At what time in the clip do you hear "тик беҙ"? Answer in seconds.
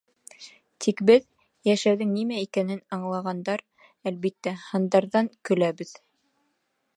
0.85-1.25